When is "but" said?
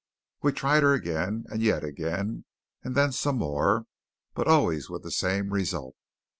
4.33-4.47